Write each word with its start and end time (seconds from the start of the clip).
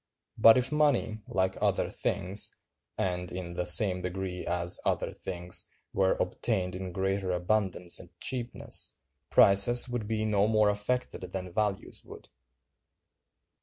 But 0.35 0.57
if 0.57 0.71
money, 0.71 1.21
like 1.27 1.59
other 1.61 1.91
things, 1.91 2.55
and 2.97 3.31
in 3.31 3.53
the 3.53 3.67
same 3.67 4.01
degree 4.01 4.43
as 4.47 4.79
other 4.83 5.13
things, 5.13 5.65
were 5.93 6.13
obtained 6.19 6.73
in 6.75 6.91
greater 6.91 7.31
abundance 7.31 7.99
and 7.99 8.09
cheapness, 8.19 8.93
prices 9.29 9.87
would 9.89 10.07
be 10.07 10.25
no 10.25 10.47
more 10.47 10.69
affected 10.71 11.21
than 11.21 11.53
values 11.53 12.03
would. 12.03 12.29